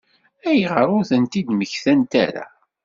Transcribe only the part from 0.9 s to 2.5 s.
ur tent-id-mmektant ara?